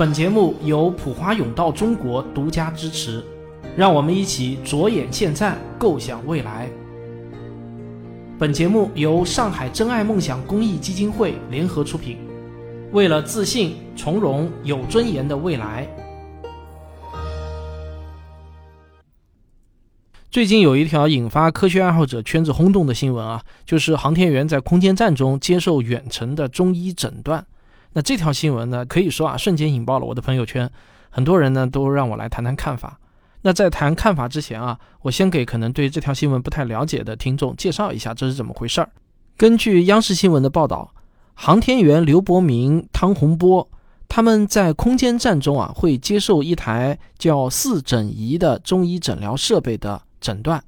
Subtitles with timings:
[0.00, 3.22] 本节目由普华永道中国独家支持，
[3.76, 6.70] 让我们一起着眼现在，构想未来。
[8.38, 12.16] 本节目由上海真爱梦想公益基金会联合出品，
[12.92, 15.86] 为了自信、从容、有尊严的未来。
[20.30, 27.44] 最近有一条引发科学爱好者圈子轰动的新闻啊，就是航天员在空间站中接受远程的中医诊断。
[27.92, 30.70] 那这条新闻呢，可以说啊，瞬间引爆了我的朋友圈，
[31.10, 33.00] 很多人呢都让我来谈谈看法。
[33.42, 38.90] 那在谈看法之前啊，我先给可能对这条新闻不太了解的听众介绍一下这是怎么回事儿。
[39.36, 40.92] 根据央视新闻的报道，
[41.34, 43.68] 航天员刘伯明、汤洪波
[44.08, 50.62] 他们在空间站中啊，会接受一台叫四诊仪的中医诊疗设备的诊断。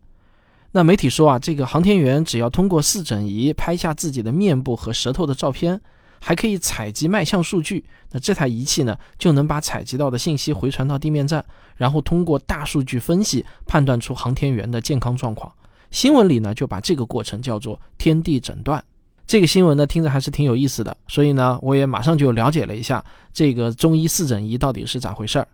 [0.72, 5.80] 那媒体说啊，这个航天员只要通过四诊仪拍下自己的面部和舌头的照片。
[6.24, 11.44] 还可以采集脉象数据，那这台仪器呢，就能把采集到的信息回传到地面站，
[11.76, 15.52] 然后通过大数据分析判断出航天员的健康状况。
[15.90, 18.82] 新闻里呢，就把这个过程叫做“天地诊断”。
[19.26, 25.48] 这个新闻呢，听着还是挺有意思的，所以呢，我也马上就了解了一下这个中医四诊仪到底是咋回事儿。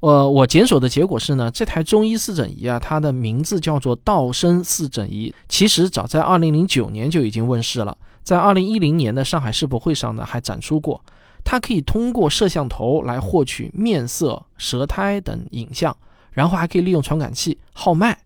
[0.00, 7.96] 呃，我检索的结果是呢，这台中医四诊仪啊，它的名字叫做道生四诊仪，其实早在2009年就已经问世了。
[8.22, 11.02] 在二零一零年的上海世博会上呢，还展出过。
[11.44, 15.96] 它可以通过摄像头来获取面色、舌苔等影像，
[16.32, 18.18] 然后还可以利用传感器号脉，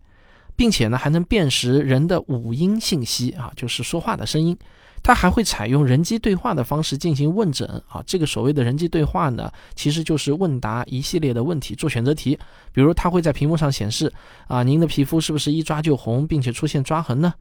[0.57, 4.57] 并且呢还能辨识人的五音信息啊，就是说话的声音。
[5.01, 8.01] 它还会采用人机对话的方式进行问诊啊。
[8.07, 12.37] 这个所谓的人机对话呢，其实就是问答一系列的问题，做选择题。
[12.71, 14.11] 比如它会在屏幕上显示
[14.47, 17.33] 啊，您的皮肤是不是一抓就红，并且出现抓痕呢？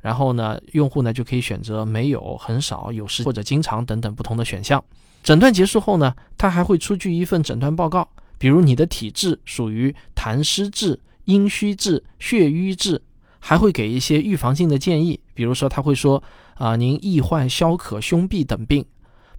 [0.00, 4.82] 然后呢，用户呢就可以选择没有、很少、有时或者经常等等不同的选项。
[5.22, 13.02] 诊断结束后呢，他还会出具一份诊断报告，比如你的体质属于痰湿质、阴虚质、血瘀质，
[13.38, 16.22] 还会给一些预防性的建议，比如说他会说
[16.54, 18.84] 啊，您易患消渴、胸痹等病。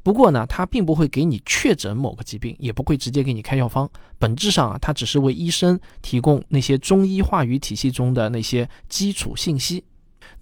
[0.03, 3.89] 不过呢，他并不会给你确诊某个疾病，也不会直接给你开药方。
[4.17, 9.83] 本质上啊，他只是为医生提供那些中医话语体系中的那些基础信息。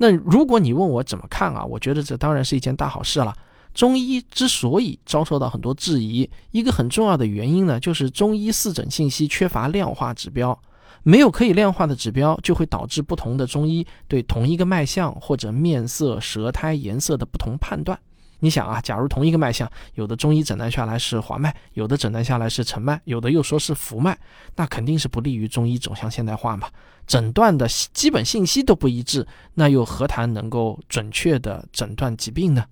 [0.01, 3.35] 那如果你问我怎么看啊，我觉得这当然是一件大好事了。
[3.73, 10.57] 中医之所以遭受到很多质疑，一个很重要的原因呢，就是中医四诊信息缺乏量化指标，
[11.03, 17.99] 没有可以量化的指标，就会导致不同的中医对同一个脉象或者面色、舌苔颜色的不同判断。
[18.39, 24.17] 你想啊，假如同一个脉象，有的中医诊断下来是滑脉，有的诊断下来是沉脉，有的又说是浮脉，
[24.55, 26.69] 那肯定是不利于中医走向现代化嘛。
[27.05, 32.65] 诊断的基本信息都不一致，那又何谈能够准确的诊断疾病呢？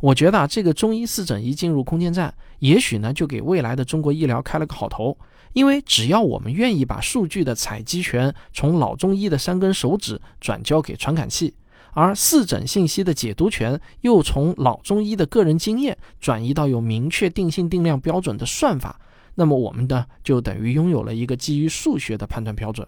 [0.00, 5.16] 我觉得啊，这个中医四诊仪进入空间站，也许呢就给未来的中国医疗开了个好头，
[5.52, 11.54] 因为只要我们愿意把数据的采集权从老中医的三根手指转交给传感器。
[11.92, 18.98] 而四诊信息的解读权又从老中医的个人经验转移到有明确定性定量标准的算法，
[19.34, 22.86] 那么我们呢就等于拥有了一个基于数学的判断标准。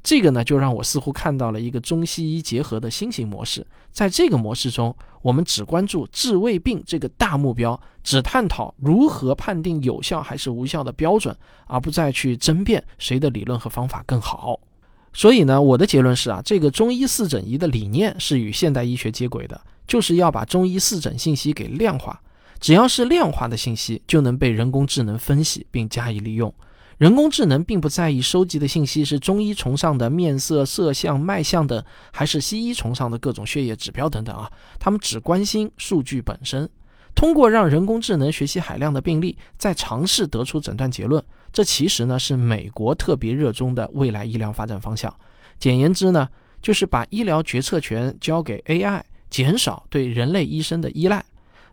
[0.00, 3.66] 这个呢就让我似乎看到了一个中西医结合的新型模式。
[3.90, 14.58] 在这个模式中，我们只关注治胃病这个大目标，只探讨如何判定有效还是无效的标准，而不再去争辩谁的理论和方法更好。
[15.12, 22.20] 所以呢，我的结论是啊，这个中医四诊仪的理念是与现代医学接轨的，就是要把中医四诊信息给量化。
[22.60, 26.52] 只要是量化的信息，就能被人工智能分析并加以利用。
[26.98, 36.68] 人工智能并不在意收集的信息是中医崇尚的面色、色相、脉象等，还是西医崇尚的各种血液指标等等啊，他们只关心数据本身。
[37.18, 41.20] 通过让人工智能学习海量的病例，再尝试得出诊断结论，
[41.52, 45.12] 这其实呢是美国特别热衷的未来医疗发展方向。
[45.58, 46.28] 简言之呢，
[46.62, 51.24] 就是把医疗决策权交给 AI，减少对人类医生的依赖。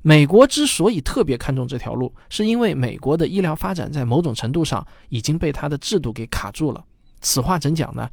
[0.02, 6.84] 美国之所以特别看重这条路，是因为美国的医疗发展在某种程度上已经被它的制度给卡住了。
[7.22, 8.10] 此话怎讲呢？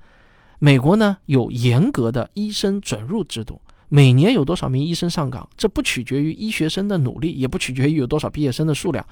[0.58, 3.58] 美国呢有严格的医生准入制度。
[3.94, 9.04] 每年有多少名医生上岗，这不取决于医学生的努力，也不取决于有多少毕业生的数量，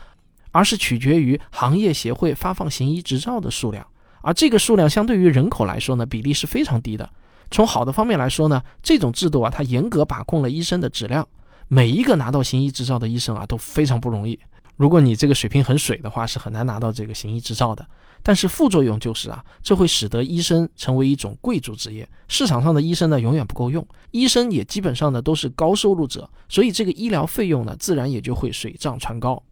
[0.53, 3.87] 而是取决于行业协会发放行医执照的数量。
[4.23, 7.07] 而这个数量相对于人口来说呢，比例是非常低的。
[7.51, 11.29] 从好的方面来说呢，这种制度啊，它严格把控了医生的质量。
[11.69, 14.41] 每一个拿到行医执照的医生啊，都非常不容易。
[14.81, 17.87] 如果你这个水平很水的话，是很难拿到这个行医执照的。
[18.23, 29.43] 但是副作用就是啊，这会使得医生成为一种贵族职业，市场上的医生呢永远不够用，医生也基本上呢都是高收入者，所以这个医疗费用呢自然也就会水涨船高。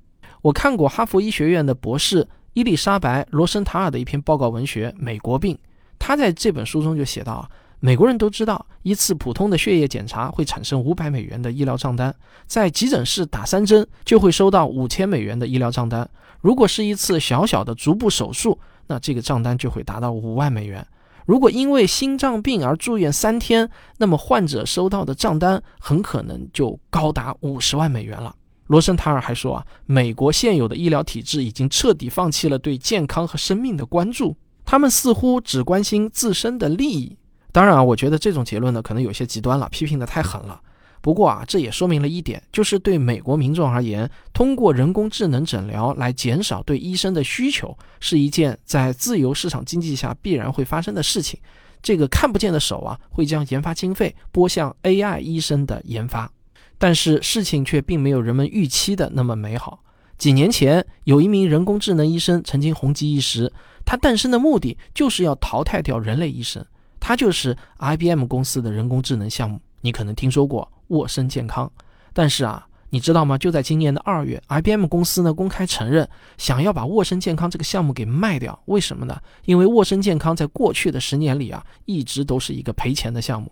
[0.40, 5.54] 我看过哈佛医学院的博士伊丽莎白·罗森塔尔的一篇报告文学《美国病》，
[5.98, 12.14] 他在这本书中就写到啊，美国人都知道一次普通的血液检查会产生五百美元的医疗账单，
[12.46, 16.08] 在急诊室打三针就会收到五千美元的医疗账单。
[16.40, 18.58] 如果是一次小小的足部手术，
[18.88, 20.84] 那这个账单就会达到五万美元。
[21.24, 28.34] 如果因为心脏病而住院三天，那么患者收到的账单很可能就高达五十万美元了。
[28.66, 37.16] 罗森塔尔还说啊，美国现有的医疗体制已经彻底放弃了对健康和生命的关注，他们似乎只关心自身的利益。
[37.52, 40.60] 当然啊，我觉得这种结论呢，可能有些极端了，批评的太狠了。
[41.00, 51.38] 不过啊，这也说明了一点，就是对美国民众而言，通过人工智能诊疗来减少对医生的需求，是一件在自由市场经济下必然会发生的事情。
[51.80, 56.30] 这个看不见的手啊，会将研发经费拨向 AI 医生的研发。
[56.76, 59.80] 但是事情却并没有人们预期的那么美好。
[60.16, 63.52] 几年前，有一名人工智能医生曾经红极一时，
[63.86, 66.64] 他诞生的目的就是要淘汰掉人类医生。
[67.08, 70.70] 它就是 IBM 公司的人工智能项目，你可能听说过。
[70.88, 71.72] 沃森健康，
[72.12, 73.38] 但是啊，你知道吗？
[73.38, 76.06] 就在今年的二月，IBM 公司呢公开承认
[76.36, 78.60] 想要把沃森健康这个项目给卖掉。
[78.66, 79.18] 为什么呢？
[79.46, 83.50] 因为沃森健康在过去的十年里啊，一直都是一个赔钱的项目。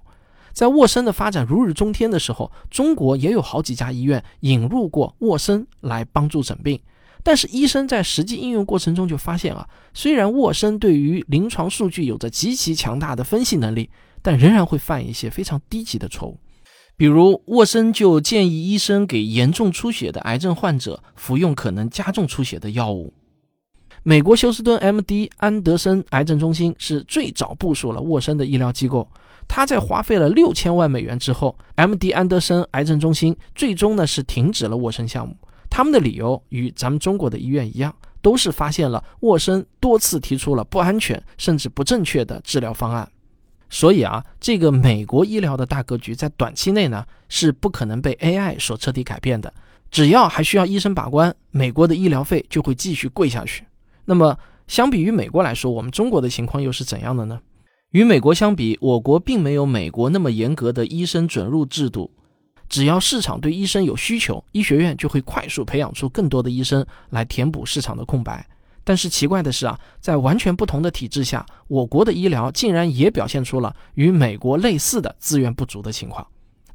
[0.52, 6.78] 在沃森的发展如日中天的时候，中国也有好几家医院引入过沃森来帮助诊病。
[7.26, 13.90] 但是医生在实际应用过程中就发现啊，虽然沃森对于临床数据有着极其强大的分析能力，
[14.22, 16.38] 但仍然会犯一些非常低级的错误。
[16.96, 23.12] 比如，沃森就建议医生给严重出血的癌症患者服用可能加重出血的药物。
[24.04, 25.28] 美国休斯敦 M.D.
[25.38, 29.08] 安德森癌症中心是最早部署了沃森的医疗机构。
[29.48, 32.12] 他在花费了六千万美元之后，M.D.
[32.12, 35.36] 安德森癌症中心最终呢是停止了沃森项目。
[35.70, 43.08] 他们的理由与咱们中国的医院一样，都是发现了沃森多次提出了不安全甚至不正确的治疗方案。
[43.68, 49.52] 所以啊，这个美国医疗的大格局在短期内呢是不可能被 AI 所彻底改变的。
[49.90, 53.64] 只要还需要医生把关，美国的医疗费就会继续贵下去。
[54.04, 54.36] 那么，
[54.66, 57.40] 相比于美国来说，我们中国的情况又是怎样的呢？
[57.90, 62.10] 与美国相比，我国并没有美国那么严格的医生准入制度。
[62.68, 68.46] 只要市场对医生有需求，医学院就会快速培养出更多的医生来填补市场的空白。
[68.82, 76.24] 但是奇怪的是啊，在完全不同的体制下，我国的医疗竟然也表现出了与美国类似的资源不足的情况。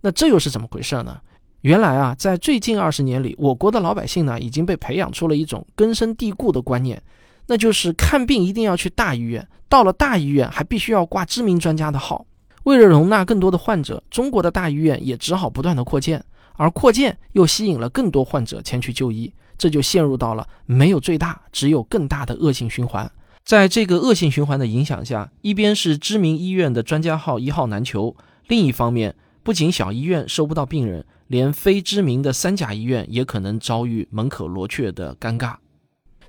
[0.02, 1.20] 那这又是怎么回事呢？
[1.62, 7.02] 原来啊，在最近二十年里，我国的老百姓呢已经被培养出了一种根深蒂固的观念，
[7.48, 12.26] 那就是看病一定要去大医院，到了大医院还必须要挂知名专家的号。
[12.64, 16.24] 为了容纳更多的患者，中国的大医院也只好不断的扩建，
[16.54, 19.34] 而扩建又吸引了更多患者前去就医。
[19.58, 23.12] 这就陷入到了没有最大，只有更大的恶性循环。
[23.44, 28.16] 在这个恶性循环的影响下，一边是知名医院的专家号一号难求，
[28.48, 35.56] 另一方面，不仅小医院收不到病人，连非知名的三甲医院也可能遭遇门可罗雀的尴尬。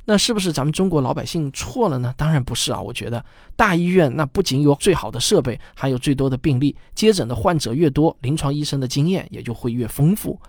[0.05, 2.13] 那是不是咱们中国老百姓错了呢？
[2.17, 2.81] 当然不是啊！
[2.81, 10.41] 我觉得大医院那不仅有最好的设备，还有最多的病例，接诊的患者越多，临床医生的经验也就会越丰富。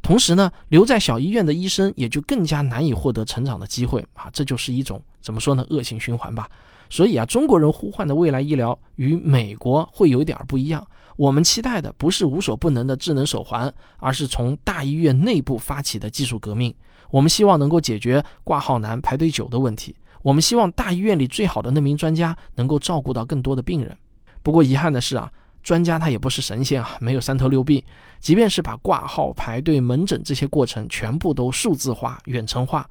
[0.00, 6.48] 同时呢，留在小医院的医生也就更加难以获得成长的机会啊，这就是一种怎么说呢，恶性循环吧。
[6.88, 10.86] 所以啊，中国人呼唤的未来医疗与美国会有点不一样。
[11.16, 16.74] 我们期待的不是无所不能的智能手环，而是从大医院内部发起的技术革命。
[17.10, 19.94] 我们希望能够解决挂号难、排队久的问题。
[20.22, 23.96] 我们希望大医院里最好的那名专家能够照顾到更多的病人。
[24.42, 25.30] 不过遗憾的是啊。
[25.62, 27.84] 专家他也不是神仙啊，没有三头六臂。
[28.18, 32.88] 即便是把挂号、排队、门诊这些过程全部都数字化、远程化，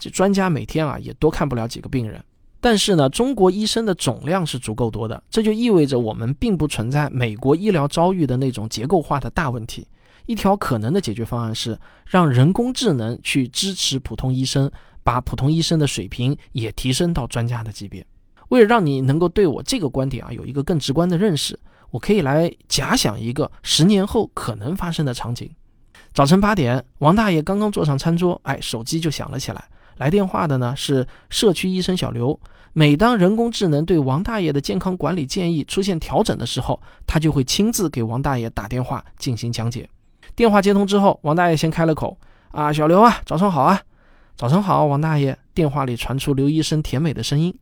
[0.00, 2.20] 这专家每天啊也多看不了几个病人。
[2.60, 9.86] 但是呢，中国医生的总量是足够多的，这就意味着我们并不存在美国医疗遭遇的那种结构化的大问题。
[10.28, 14.70] 一条可能的解决方案是让人工智能去支持普通医生，
[15.02, 18.06] 把普通医生的水平也提升到专家的级别。
[18.50, 21.58] 为了让你能够对我这个观点啊有一个更直观的认识。
[21.90, 25.50] 我可以来假想一个十年后可能发生的场景：
[26.12, 29.64] 早晨八点，王大爷刚刚坐上餐桌，哎，手机就响了起来。
[29.96, 32.38] 来电话的呢是社区医生小刘。
[32.74, 39.88] 每当人工智能对王大爷的健康管理建议出现调整的时候，他就会亲自给王大爷打电话进行讲解。
[40.38, 42.16] 电话接通之后，王大爷先开了口
[42.52, 43.82] ：“啊，小刘啊，早上好啊，
[44.36, 47.52] 早上好，王大爷。”电话里传出刘医生甜美的声音。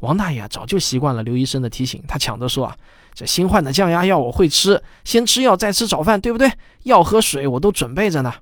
[0.00, 2.76] 王大爷早就习惯了刘医生的提醒，他抢着说：“啊，
[3.14, 6.50] 这新换的降压药我会吃，先吃药再吃早饭，对不对？
[6.82, 8.34] 药和水我都准备着呢。”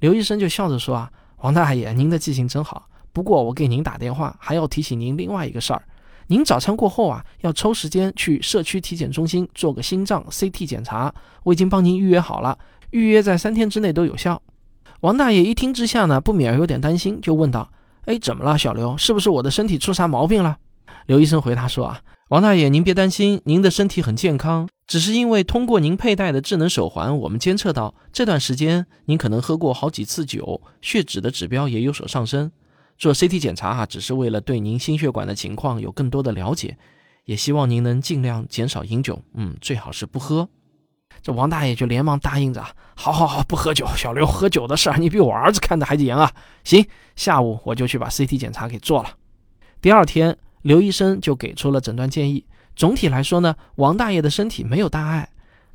[0.00, 2.88] 刘医生就笑着说：“啊，王大爷，您的记性真好。
[3.12, 5.80] 不过我给您打电话，还要提醒您另外一个事儿。
[6.26, 11.14] 您早餐过后啊，要抽时间去社区体检中心做个心脏 CT 检查。
[11.44, 12.58] 我已经帮您预约好了，
[12.90, 14.42] 预约在三天之内都有效。
[15.00, 17.72] 王大爷一听之下呢，不免有点担心，就问道
[18.04, 18.96] ：“哎，怎么了，小刘？
[18.96, 20.58] 是不是我的身体出啥毛病了？”
[21.06, 32.52] 刘医生回答说：“啊，王大爷，您别担心，您的身体很健康，只是因为通过您佩戴的智能手环，我们监测到这段时间您可能喝过好几次酒，血脂的指标也有所上升。”
[32.98, 36.76] 做 CT 检查啊，只是为了对您心血管的情况有更多的了解，
[37.24, 40.46] 也希望您能尽量减少饮酒，嗯，最好是不喝。
[41.22, 43.86] 这王大爷就连忙答应着，好好好，不喝酒。
[43.96, 46.32] 小刘喝酒的事儿，你比我儿子看的还严啊。
[46.64, 46.86] 行，
[47.16, 49.10] 下午我就去把 CT 检查给做了。
[49.82, 52.44] 第二天，刘医生就给出了诊断建议。
[52.74, 55.28] 总体来说呢，王大爷的身体没有大碍。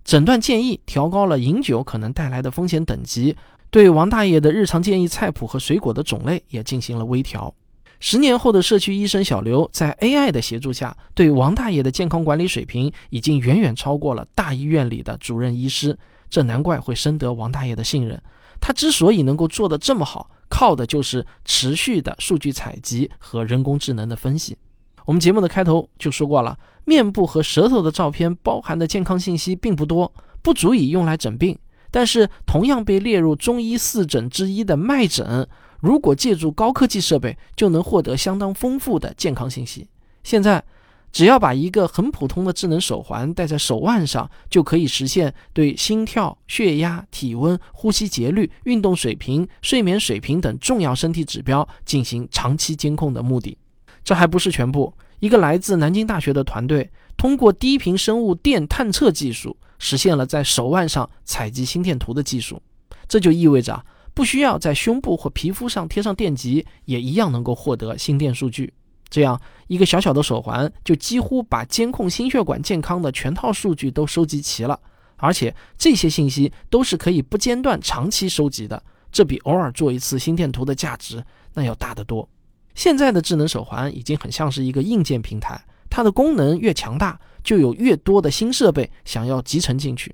[0.03, 3.35] 诊断建议调高了饮酒可能带来的风险等级。
[3.69, 7.53] 对王大爷的日常建议菜谱和水果的种类也进行了微调。
[7.99, 15.97] 十年后的社区医生小刘，在 AI 的协助下，对王大爷的健康管理水平已经远远超过了大医院里的主任医师。
[16.29, 18.21] 这难怪会深得王大爷的信任。
[18.59, 24.57] 他之所以能够做得这么好，靠的就是持续的数据采集和人工智能的分析。
[25.05, 30.11] 我们节目的开头就说过了，面部和舌头的照片包含的健康信息并不多，
[30.41, 31.57] 不足以用来诊病。
[31.91, 35.47] 但是，同样被列入中医四诊之一的脉诊，
[35.79, 39.87] 如果借助高科技设备，就能获得相当丰富的健康信息。
[40.23, 40.63] 现在，
[41.11, 53.57] 只要把一个很普通的智能手环戴在手腕上，就可以实现对心跳、血压、体温、呼吸节律、运动水平、睡眠水平等重要身体指标进行长期监控的目的。
[54.03, 59.57] 这还不是全部，一个来自南京大学的团队通过低频生物电探测技术。
[59.77, 62.61] 实现了在手腕上采集心电图的技术，
[63.09, 68.73] 这就意味着不需要在胸部或皮肤上贴上电极，也一样能够获得心电数据。
[69.09, 74.79] 这样一个小小的手环就几乎把监控心血管健康的全套数据都收集齐了，
[75.17, 78.81] 而且这些信息都是可以不间断长期收集的，
[79.11, 82.27] 这比偶尔做一次心电图的价值那要大得多。
[82.73, 85.63] 现在的智能手环已经很像是一个硬件平台。
[85.87, 90.13] 它的功能越强大，就有越多的新设备想要集成进去。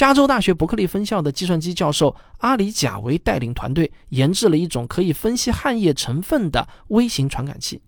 [0.00, 7.82] 加州大学伯克利分校的计算机教授阿里贾维带领团队研制了一种可以分析汗液成分的微型传感器，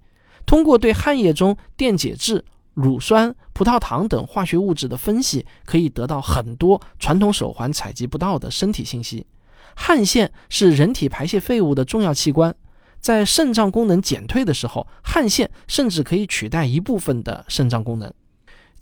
[0.45, 9.27] 通过对汗液中电解质、乳酸、葡萄糖等化学物质的分析，可以得到很多传统手环采集不到的身体信息。
[9.75, 12.55] 汗腺是人体排泄废物的重要器官。
[13.01, 18.13] 在肾脏功能减退的时候，汗腺甚至可以取代一部分的肾脏功能。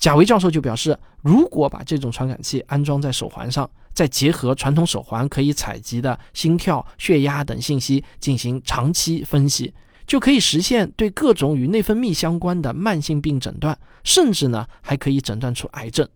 [0.00, 9.75] 贾维教授就表示，如果把这种传感器安装在手环上，再结合传统手环可以采集的心跳、血压等信息进行长期分析，
[10.07, 16.09] 就可以实现对各种与内分泌相关的慢性病诊断，甚至呢还可以诊断出癌症。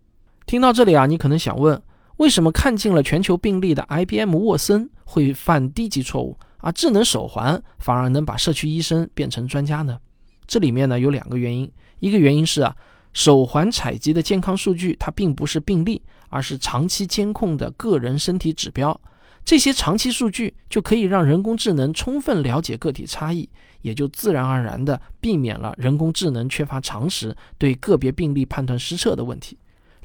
[0.47, 1.79] 听到这里啊，你可能想问，
[2.17, 6.35] 为什么看尽了全球病例的 IBM 沃森会犯低级错误？
[6.57, 9.99] 而智能手环反而能把社区医生变成专家呢？
[10.47, 12.75] 这里面呢有两个原因，一个原因是啊，
[13.15, 18.99] 手环采集的健康数据它并不是病例，而是长期监控的个人身体指标。
[19.45, 23.47] 这些长期数据就可以让人工智能充分了解个体差异，
[23.81, 29.57] 也就自然而然地避免了人工智能缺乏常识对个别病例判断失策的问题。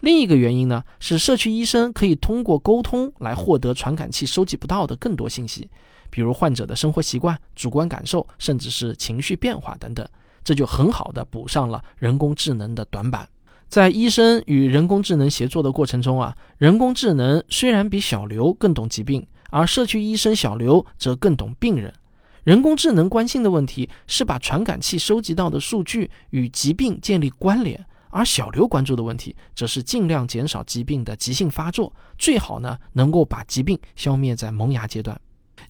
[0.03, 5.69] 另一个原因呢是社区医生可以通过沟通来获得传感器收集不到的更多信息。
[6.11, 10.07] 比如患者的生活习惯、主观感受，甚至是情绪变化等等，
[10.51, 13.29] 这就很好的补上了人工智能的短板。
[13.69, 21.95] 在医生与人工智能协作的过程中啊，人工智能虽然比小刘更懂疾病，而社区医生小刘则更懂病人。
[22.43, 35.17] 人工智能关心的问题是把传感器收集到的数据与疾病建立关联，而小刘关注的问题则是尽量减少疾病的急性发作，最好呢能够把疾病消灭在萌芽阶段。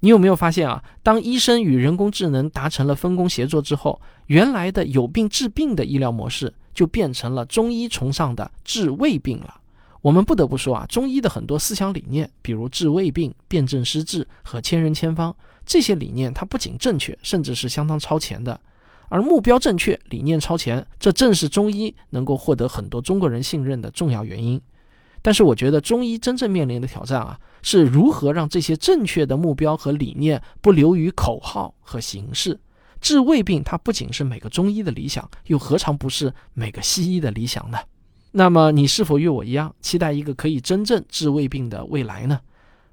[0.00, 0.82] 你有没有发现啊？
[1.02, 9.60] 当医生与人工智能达成了分工协作之后，原来的有病治病的医疗模式就变成了中医崇尚的治未病了。
[10.00, 18.58] 我们不得不说啊，中医的很多思想理念，比如治未病、辨证施治和千人千方这些理念，它不仅正确，甚至是相当超前的。
[19.10, 24.58] 而目标正确、理念超前，这正是中医能够获得很多中国人信任的重要原因。
[25.22, 27.38] 但是，我觉得中医真正面临的挑战啊。
[27.62, 32.58] 是如何让这些正确的目标和理念不流于口号和形式？
[33.02, 37.78] 治胃病，它不仅是每个中医的理想，又何尝不是每个西医的理想呢？
[38.30, 42.40] 那么，你是否与我一样期待一个可以真正治胃病的未来呢？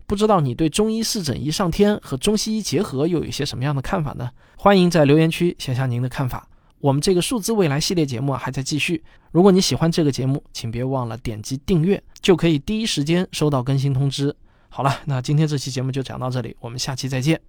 [0.05, 4.31] 不知道你对中医四诊一上天和中西医结合又有一些什么样的看法呢？
[4.57, 6.50] 欢迎在留言区写下您的看法。
[6.79, 9.03] 我们这个数字未来系列节目还在继续。
[9.31, 14.36] 如果你喜欢这个节目，请别忘了点击订阅，就可以第一时间收到更新通知。
[14.69, 17.41] 好了，那今天这期节目就讲到这里，我们下期再见。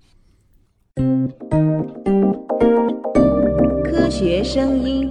[3.85, 5.11] 科学声音，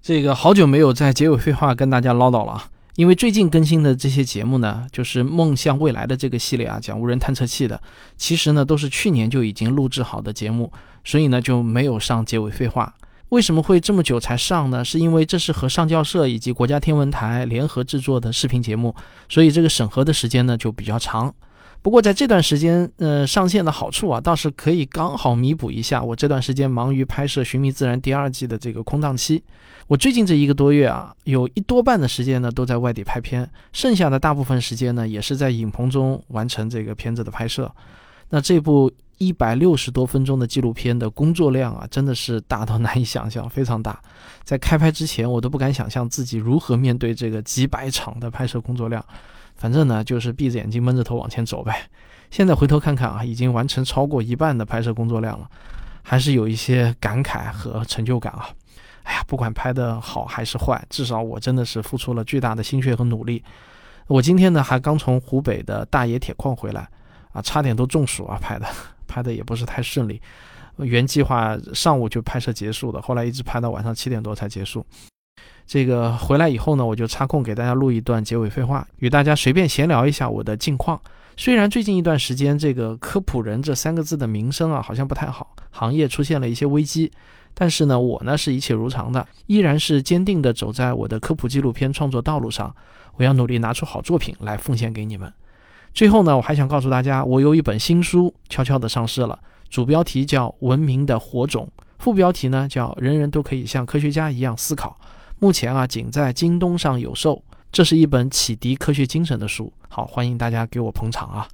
[0.00, 7.80] 这个好久没有在结尾废话跟大家唠叨了啊，因为最近更新的这些节目呢，就是《梦向未来的》这个系列啊，讲无人探测器的，
[8.16, 10.72] 其实呢都是去年就已经录制好的节目，
[11.04, 12.94] 所以呢就没有上结尾废话。
[13.30, 14.84] 为什么会这么久才上呢？
[14.84, 18.94] 是因为这是和上教社以及国家天文台联合制作的视频节目，
[19.28, 21.34] 所以这个审核的时间呢就比较长。
[21.84, 29.44] 不过在这段时间，呃，上线的好处啊，倒是可以刚好弥补一下我这段时间忙于拍摄《寻觅自然》第二季的这个空档期。
[29.86, 37.70] 我最近这一个多月啊，有一多半的时间呢都在外地拍片，剩下的大部分时间呢也是在影棚中完成这个片子的拍摄。
[38.30, 44.00] 那这部一百六十多分钟的纪录片的工作量啊，真的是大到难以想象，非常大。
[44.42, 49.04] 在开拍之前，我都不敢想象自己如何面对这个几百场的拍摄工作量。
[49.54, 51.88] 反正呢，就是闭着眼睛闷着头往前走呗。
[52.30, 55.48] 现在回头看看啊，已经完成超过一半的拍摄工作量了，
[56.02, 58.48] 还是有一些感慨和成就感啊。
[59.04, 63.44] 哎呀，不管拍的好还是坏，至少我真的是付出了巨大的心血和努力。
[64.06, 66.88] 我今天呢，还刚从湖北的大冶铁矿回来，
[67.32, 68.66] 啊，差点都中暑啊，拍的
[69.06, 70.20] 拍的也不是太顺利。
[70.78, 74.84] 原计划上午就拍摄结束的，后来一直拍到晚上七点多才结束。
[75.66, 81.00] 这个回来以后呢，我就插空给大家录一段结尾废话，与大家随便闲聊一下我的近况。
[81.36, 87.10] 虽然最近一段时间这个科普人这三个字的名声啊好像不太好，行业出现了一些危机，
[87.54, 92.74] 但是呢，我呢是一切如常的，依然是坚定的走在我的科普纪录片创作道路上。
[93.16, 95.32] 我要努力拿出好作品来奉献给你们。
[95.92, 99.38] 最后呢，我还想告诉大家，我有一本新书悄悄的上市了，
[99.70, 101.68] 主标题叫《文明的火种》，
[101.98, 104.98] 副标题呢叫《人人都可以像科学家一样思考》。
[105.38, 107.42] 目前啊，仅在京东上有售。
[107.72, 111.48] 这是一本启迪科学精神的书，好，欢迎大家给我捧场啊！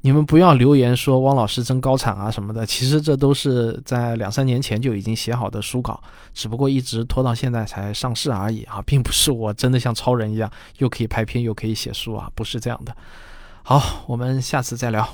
[0.00, 12.96] 你们不要留言说汪老师真高产啊什么的，其实这都是在两三年前就已经写好的书稿，只不过一直拖到现在才上市而已啊，并不是我真的像超人一样又可以拍片又可以写书啊，不是这样的。
[13.62, 15.06] 好，我们下次再聊。